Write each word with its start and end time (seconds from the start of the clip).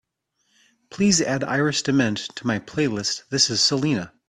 Please 0.89 1.21
add 1.21 1.43
Iris 1.43 1.83
DeMent 1.83 2.33
to 2.37 2.47
my 2.47 2.57
playlist 2.57 3.21
this 3.29 3.51
is 3.51 3.61
selena 3.61 4.11